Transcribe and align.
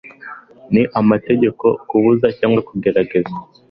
n 0.73 0.75
amategeko 1.01 1.65
kubuza 1.89 2.27
cyangwa 2.37 2.59
kugerageza 2.67 3.33